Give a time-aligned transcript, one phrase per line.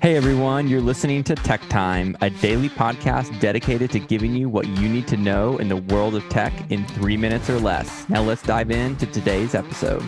[0.00, 4.68] Hey everyone, you're listening to Tech Time, a daily podcast dedicated to giving you what
[4.68, 8.08] you need to know in the world of tech in three minutes or less.
[8.08, 10.04] Now let's dive into today's episode.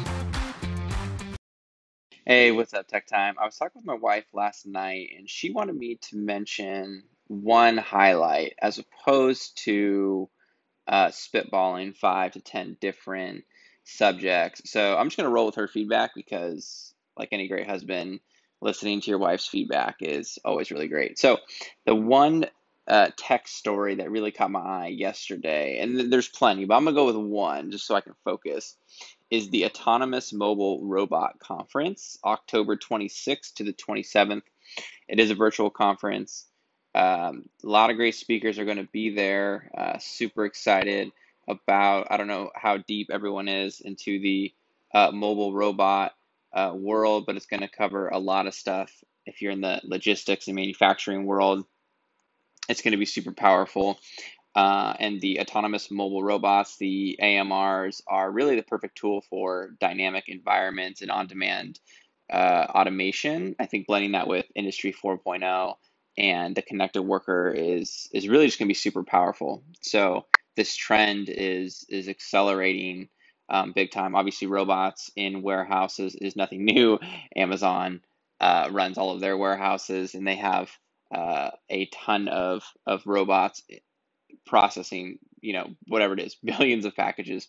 [2.25, 3.35] Hey, what's up, Tech Time?
[3.41, 7.77] I was talking with my wife last night, and she wanted me to mention one
[7.77, 10.31] highlight as opposed to
[10.87, 13.45] uh, spitballing five to 10 different
[13.87, 14.71] subjects.
[14.71, 18.21] So I'm just going to roll with her feedback because, like any great husband,
[18.61, 21.19] listening to your wife's feedback is always really great.
[21.19, 21.39] So,
[21.87, 22.47] the one
[22.89, 26.95] uh, tech story that really caught my eye yesterday, and there's plenty, but I'm gonna
[26.95, 28.77] go with one just so I can focus,
[29.31, 34.43] is the Autonomous Mobile Robot Conference, October 26th to the 27th.
[35.09, 36.47] It is a virtual conference.
[36.95, 39.71] Um, a lot of great speakers are going to be there.
[39.77, 41.13] Uh, super excited
[41.49, 44.53] about, I don't know how deep everyone is into the
[44.95, 46.13] uh, mobile robot
[46.53, 48.93] uh, world, but it's going to cover a lot of stuff.
[49.27, 51.65] If you're in the logistics and manufacturing world,
[52.69, 53.99] it's going to be super powerful.
[54.55, 60.25] Uh, and the autonomous mobile robots, the AMRs, are really the perfect tool for dynamic
[60.29, 61.79] environments and on demand
[62.33, 63.55] uh, automation.
[63.59, 65.75] I think blending that with Industry 4.0
[66.19, 69.63] and the connected worker is is really just going to be super powerful.
[69.83, 70.25] So
[70.57, 73.09] this trend is is accelerating
[73.49, 74.15] um, big time.
[74.15, 76.99] Obviously, robots in warehouses is nothing new.
[77.37, 78.01] Amazon
[78.41, 80.71] uh, runs all of their warehouses, and they have
[81.15, 83.63] uh, a ton of of robots
[84.47, 87.49] processing, you know, whatever it is, billions of packages.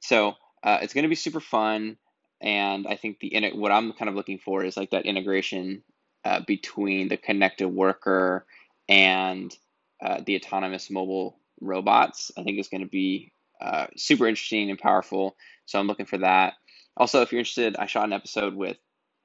[0.00, 1.96] So uh, it's going to be super fun,
[2.40, 5.82] and I think the what I'm kind of looking for is like that integration
[6.24, 8.46] uh, between the connected worker
[8.88, 9.56] and
[10.02, 12.30] uh, the autonomous mobile robots.
[12.36, 15.36] I think is going to be uh, super interesting and powerful.
[15.66, 16.54] So I'm looking for that.
[16.96, 18.76] Also, if you're interested, I shot an episode with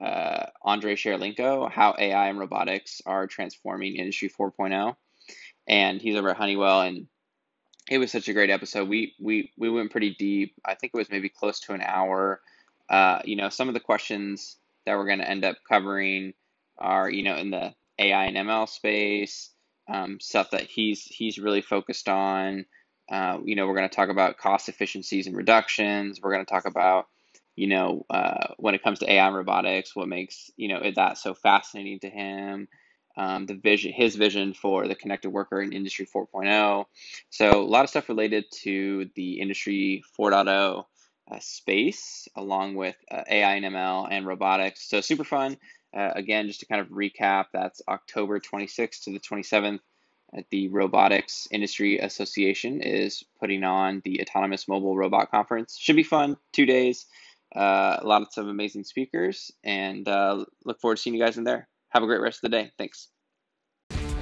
[0.02, 4.96] uh, Andre Sharolinko, how AI and robotics are transforming Industry 4.0,
[5.68, 7.08] and he's over at Honeywell, and
[7.90, 8.90] it was such a great episode.
[8.90, 10.56] We we we went pretty deep.
[10.66, 12.41] I think it was maybe close to an hour.
[12.90, 16.34] Uh, you know, some of the questions that we're going to end up covering
[16.78, 19.50] are you know in the AI and ML space,
[19.88, 22.66] um, stuff that he's he's really focused on.
[23.12, 26.20] Uh, you know, we're going to talk about cost efficiencies and reductions.
[26.22, 27.08] We're going to talk about,
[27.56, 31.18] you know, uh, when it comes to AI and robotics, what makes you know that
[31.18, 32.68] so fascinating to him.
[33.16, 36.86] Um, the vision, his vision for the connected worker in Industry 4.0.
[37.30, 40.84] So a lot of stuff related to the Industry 4.0
[41.32, 44.90] uh, space, along with uh, AI and ML and robotics.
[44.90, 45.58] So super fun.
[45.96, 49.80] Uh, again, just to kind of recap, that's October 26th to the 27th
[50.36, 55.78] at the Robotics Industry Association is putting on the Autonomous Mobile Robot Conference.
[55.80, 57.06] Should be fun, two days,
[57.56, 61.44] uh, a lot of amazing speakers, and uh, look forward to seeing you guys in
[61.44, 61.68] there.
[61.90, 62.72] Have a great rest of the day.
[62.78, 63.09] Thanks.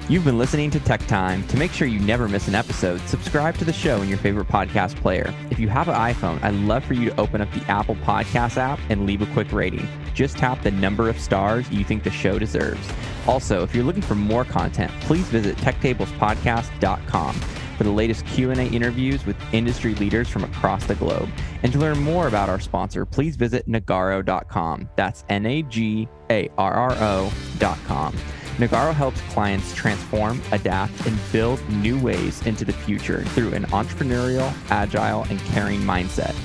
[0.10, 1.48] You've been listening to Tech Time.
[1.48, 4.48] To make sure you never miss an episode, subscribe to the show in your favorite
[4.50, 5.34] podcast player.
[5.50, 8.58] If you have an iPhone, I'd love for you to open up the Apple Podcast
[8.58, 9.88] app and leave a quick rating.
[10.14, 12.86] Just tap the number of stars you think the show deserves.
[13.26, 17.36] Also, if you're looking for more content, please visit techtablespodcast.com
[17.78, 21.30] for the latest Q&A interviews with industry leaders from across the globe.
[21.64, 24.90] And to learn more about our sponsor, please visit nagarro.com.
[24.98, 28.18] That's N A G A R R O.com.
[28.62, 34.54] Nagarro helps clients transform, adapt, and build new ways into the future through an entrepreneurial,
[34.70, 36.36] agile, and caring mindset.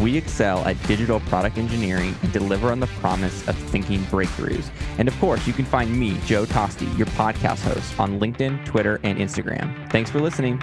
[0.00, 4.70] We excel at digital product engineering and deliver on the promise of thinking breakthroughs.
[4.98, 9.00] And of course, you can find me, Joe Toste, your podcast host, on LinkedIn, Twitter,
[9.02, 9.90] and Instagram.
[9.90, 10.62] Thanks for listening.